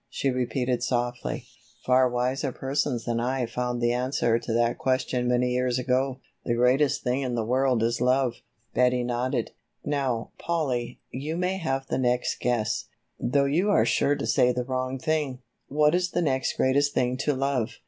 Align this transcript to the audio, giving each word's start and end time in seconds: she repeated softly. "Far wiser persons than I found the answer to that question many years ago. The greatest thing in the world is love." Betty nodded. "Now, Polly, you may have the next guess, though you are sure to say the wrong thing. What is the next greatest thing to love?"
she 0.09 0.31
repeated 0.31 0.81
softly. 0.81 1.45
"Far 1.85 2.09
wiser 2.09 2.51
persons 2.51 3.05
than 3.05 3.19
I 3.19 3.45
found 3.45 3.79
the 3.79 3.91
answer 3.93 4.39
to 4.39 4.53
that 4.53 4.79
question 4.79 5.27
many 5.27 5.51
years 5.51 5.77
ago. 5.77 6.21
The 6.43 6.55
greatest 6.55 7.03
thing 7.03 7.21
in 7.21 7.35
the 7.35 7.45
world 7.45 7.83
is 7.83 8.01
love." 8.01 8.41
Betty 8.73 9.03
nodded. 9.03 9.51
"Now, 9.85 10.31
Polly, 10.39 10.99
you 11.11 11.37
may 11.37 11.57
have 11.59 11.85
the 11.85 11.99
next 11.99 12.39
guess, 12.39 12.85
though 13.19 13.45
you 13.45 13.69
are 13.69 13.85
sure 13.85 14.15
to 14.15 14.25
say 14.25 14.51
the 14.51 14.63
wrong 14.65 14.97
thing. 14.97 15.43
What 15.67 15.93
is 15.93 16.09
the 16.09 16.23
next 16.23 16.53
greatest 16.57 16.95
thing 16.95 17.15
to 17.17 17.35
love?" 17.35 17.73